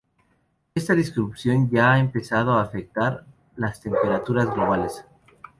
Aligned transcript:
Esta 0.73 0.95
disrupción 0.95 1.69
ya 1.69 1.93
ha 1.93 1.99
empezado 1.99 2.53
a 2.53 2.63
afectar 2.63 3.23
las 3.55 3.81
temperaturas 3.81 4.51
globales. 4.51 5.05